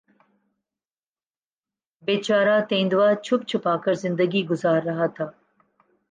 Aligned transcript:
بیچارہ 2.03 2.57
تیندوا 2.69 3.07
چھپ 3.25 3.41
چھپا 3.49 3.73
کر 3.83 3.93
زندگی 4.03 4.41
گزار 4.49 4.79
رہا 4.87 5.07
تھا 5.15 5.25